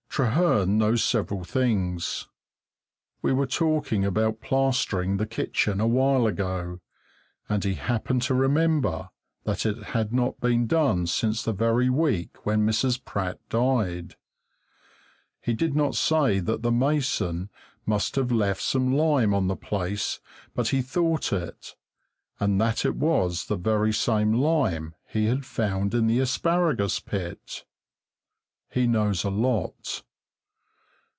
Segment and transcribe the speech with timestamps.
[0.13, 2.27] Trehearn knows several things.
[3.21, 6.79] We were talking about plastering the kitchen a while ago,
[7.47, 9.09] and he happened to remember
[9.45, 13.01] that it had not been done since the very week when Mrs.
[13.03, 14.17] Pratt died.
[15.39, 17.49] He did not say that the mason
[17.85, 20.19] must have left some lime on the place,
[20.53, 21.73] but he thought it,
[22.37, 27.63] and that it was the very same lime he had found in the asparagus pit.
[28.73, 30.01] He knows a lot.